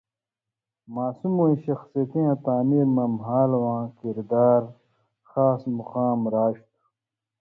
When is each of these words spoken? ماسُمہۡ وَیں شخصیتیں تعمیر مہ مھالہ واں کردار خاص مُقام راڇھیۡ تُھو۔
ماسُمہۡ 0.93 1.35
وَیں 1.43 1.55
شخصیتیں 1.65 2.29
تعمیر 2.45 2.85
مہ 2.95 3.05
مھالہ 3.19 3.57
واں 3.63 3.83
کردار 3.99 4.61
خاص 5.29 5.61
مُقام 5.77 6.19
راڇھیۡ 6.33 6.65
تُھو۔ 6.73 6.85